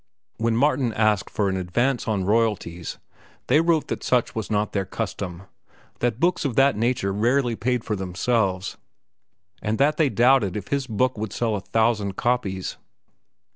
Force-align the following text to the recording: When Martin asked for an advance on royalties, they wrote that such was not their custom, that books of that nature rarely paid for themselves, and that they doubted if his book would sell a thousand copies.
When 0.37 0.55
Martin 0.57 0.93
asked 0.93 1.29
for 1.29 1.47
an 1.47 1.57
advance 1.57 2.07
on 2.07 2.23
royalties, 2.25 2.97
they 3.45 3.61
wrote 3.61 3.87
that 3.89 4.03
such 4.03 4.33
was 4.33 4.49
not 4.49 4.73
their 4.73 4.83
custom, 4.83 5.43
that 5.99 6.19
books 6.19 6.43
of 6.43 6.55
that 6.55 6.75
nature 6.75 7.13
rarely 7.13 7.55
paid 7.55 7.83
for 7.83 7.95
themselves, 7.95 8.77
and 9.61 9.77
that 9.77 9.97
they 9.97 10.09
doubted 10.09 10.57
if 10.57 10.69
his 10.69 10.87
book 10.87 11.19
would 11.19 11.31
sell 11.33 11.55
a 11.55 11.61
thousand 11.61 12.15
copies. 12.15 12.77